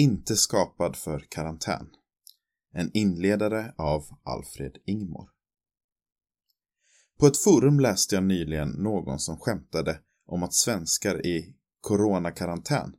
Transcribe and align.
Inte 0.00 0.36
skapad 0.36 0.96
för 0.96 1.26
karantän. 1.28 1.90
En 2.72 2.90
inledare 2.94 3.74
av 3.78 4.04
Alfred 4.22 4.76
Ingmor. 4.86 5.28
På 7.18 7.26
ett 7.26 7.36
forum 7.36 7.80
läste 7.80 8.14
jag 8.14 8.24
nyligen 8.24 8.68
någon 8.68 9.18
som 9.18 9.36
skämtade 9.36 10.00
om 10.26 10.42
att 10.42 10.54
svenskar 10.54 11.26
i 11.26 11.54
coronakarantän 11.80 12.92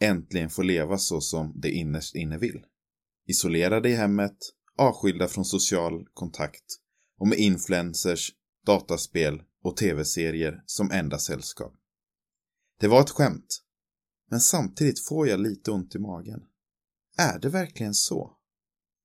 äntligen 0.00 0.50
får 0.50 0.64
leva 0.64 0.98
så 0.98 1.20
som 1.20 1.60
de 1.60 1.68
innerst 1.68 2.14
inne 2.14 2.38
vill. 2.38 2.64
Isolerade 3.26 3.88
i 3.88 3.94
hemmet, 3.94 4.38
avskilda 4.76 5.28
från 5.28 5.44
social 5.44 6.06
kontakt 6.14 6.76
och 7.18 7.28
med 7.28 7.38
influencers, 7.38 8.32
dataspel 8.66 9.42
och 9.62 9.76
tv-serier 9.76 10.62
som 10.66 10.90
enda 10.90 11.18
sällskap. 11.18 11.74
Det 12.80 12.88
var 12.88 13.00
ett 13.00 13.10
skämt, 13.10 13.62
men 14.30 14.40
samtidigt 14.40 15.04
får 15.06 15.28
jag 15.28 15.40
lite 15.40 15.70
ont 15.70 15.94
i 15.94 15.98
magen. 15.98 16.47
Är 17.20 17.38
det 17.38 17.48
verkligen 17.48 17.94
så? 17.94 18.36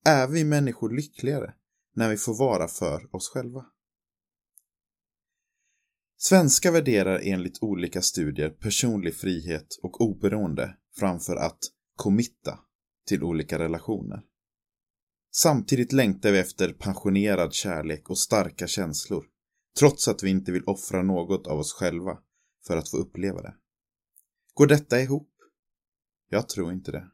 Är 0.06 0.28
vi 0.28 0.44
människor 0.44 0.90
lyckligare 0.90 1.54
när 1.96 2.10
vi 2.10 2.18
får 2.18 2.38
vara 2.38 2.68
för 2.68 3.16
oss 3.16 3.30
själva? 3.30 3.66
Svenskar 6.18 6.72
värderar 6.72 7.20
enligt 7.24 7.64
olika 7.64 8.02
studier 8.02 8.50
personlig 8.50 9.16
frihet 9.16 9.68
och 9.84 10.02
oberoende 10.02 10.78
framför 10.96 11.36
att 11.36 11.60
committa 11.96 12.60
till 13.08 13.24
olika 13.24 13.60
relationer. 13.60 14.22
Samtidigt 15.32 15.92
längtar 15.92 16.32
vi 16.32 16.40
efter 16.40 16.74
passionerad 16.74 17.54
kärlek 17.54 18.10
och 18.10 18.18
starka 18.18 18.68
känslor, 18.68 19.26
trots 19.80 20.08
att 20.08 20.24
vi 20.24 20.30
inte 20.30 20.52
vill 20.52 20.64
offra 20.66 21.04
något 21.04 21.48
av 21.48 21.60
oss 21.60 21.74
själva 21.74 22.18
för 22.68 22.78
att 22.78 22.90
få 22.90 22.98
uppleva 22.98 23.42
det. 23.42 23.56
Går 24.54 24.68
detta 24.68 25.02
ihop? 25.02 25.32
Jag 26.30 26.50
tror 26.50 26.72
inte 26.72 26.92
det. 26.92 27.13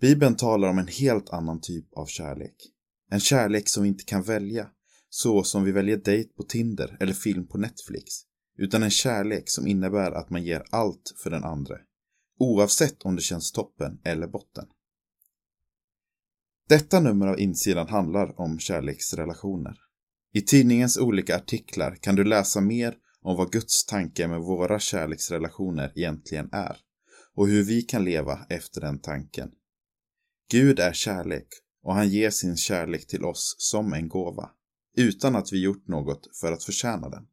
Bibeln 0.00 0.36
talar 0.36 0.68
om 0.68 0.78
en 0.78 0.88
helt 0.88 1.30
annan 1.30 1.60
typ 1.60 1.92
av 1.92 2.06
kärlek. 2.06 2.56
En 3.10 3.20
kärlek 3.20 3.68
som 3.68 3.82
vi 3.82 3.88
inte 3.88 4.04
kan 4.04 4.22
välja, 4.22 4.68
så 5.08 5.42
som 5.42 5.64
vi 5.64 5.72
väljer 5.72 5.96
dejt 5.96 6.32
på 6.36 6.42
Tinder 6.42 6.96
eller 7.00 7.12
film 7.12 7.46
på 7.46 7.58
Netflix. 7.58 8.04
Utan 8.58 8.82
en 8.82 8.90
kärlek 8.90 9.50
som 9.50 9.66
innebär 9.66 10.12
att 10.12 10.30
man 10.30 10.44
ger 10.44 10.62
allt 10.70 11.14
för 11.22 11.30
den 11.30 11.44
andra. 11.44 11.74
Oavsett 12.38 13.02
om 13.02 13.16
det 13.16 13.22
känns 13.22 13.52
toppen 13.52 14.00
eller 14.04 14.26
botten. 14.26 14.66
Detta 16.68 17.00
nummer 17.00 17.26
av 17.26 17.40
insidan 17.40 17.88
handlar 17.88 18.40
om 18.40 18.58
kärleksrelationer. 18.58 19.78
I 20.32 20.40
tidningens 20.40 20.98
olika 20.98 21.36
artiklar 21.36 21.96
kan 22.00 22.16
du 22.16 22.24
läsa 22.24 22.60
mer 22.60 22.94
om 23.22 23.36
vad 23.36 23.52
Guds 23.52 23.86
tanke 23.86 24.28
med 24.28 24.40
våra 24.40 24.78
kärleksrelationer 24.78 25.92
egentligen 25.94 26.48
är 26.52 26.76
och 27.34 27.48
hur 27.48 27.62
vi 27.62 27.82
kan 27.82 28.04
leva 28.04 28.46
efter 28.48 28.80
den 28.80 28.98
tanken. 28.98 29.50
Gud 30.50 30.78
är 30.78 30.92
kärlek 30.92 31.48
och 31.82 31.94
han 31.94 32.08
ger 32.08 32.30
sin 32.30 32.56
kärlek 32.56 33.06
till 33.06 33.24
oss 33.24 33.56
som 33.58 33.92
en 33.92 34.08
gåva, 34.08 34.50
utan 34.96 35.36
att 35.36 35.52
vi 35.52 35.62
gjort 35.62 35.88
något 35.88 36.36
för 36.36 36.52
att 36.52 36.64
förtjäna 36.64 37.08
den. 37.08 37.26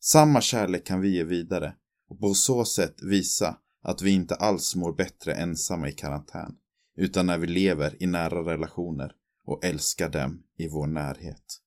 Samma 0.00 0.40
kärlek 0.40 0.86
kan 0.86 1.00
vi 1.00 1.16
ge 1.16 1.24
vidare 1.24 1.76
och 2.08 2.20
på 2.20 2.34
så 2.34 2.64
sätt 2.64 3.02
visa 3.02 3.58
att 3.82 4.02
vi 4.02 4.10
inte 4.10 4.34
alls 4.34 4.76
mår 4.76 4.92
bättre 4.92 5.34
ensamma 5.34 5.88
i 5.88 5.92
karantän, 5.92 6.56
utan 6.96 7.26
när 7.26 7.38
vi 7.38 7.46
lever 7.46 8.02
i 8.02 8.06
nära 8.06 8.52
relationer 8.52 9.12
och 9.44 9.64
älskar 9.64 10.08
dem 10.08 10.42
i 10.56 10.68
vår 10.68 10.86
närhet. 10.86 11.60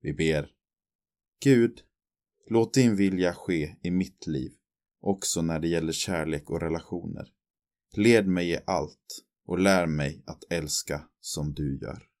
Vi 0.00 0.12
ber. 0.12 0.50
Gud, 1.42 1.80
låt 2.50 2.74
din 2.74 2.96
vilja 2.96 3.34
ske 3.34 3.76
i 3.82 3.90
mitt 3.90 4.26
liv, 4.26 4.52
också 5.00 5.42
när 5.42 5.60
det 5.60 5.68
gäller 5.68 5.92
kärlek 5.92 6.50
och 6.50 6.60
relationer. 6.60 7.28
Led 7.96 8.26
mig 8.28 8.50
i 8.50 8.58
allt 8.66 9.24
och 9.46 9.58
lär 9.58 9.86
mig 9.86 10.22
att 10.26 10.44
älska 10.50 11.00
som 11.20 11.54
du 11.54 11.78
gör. 11.78 12.13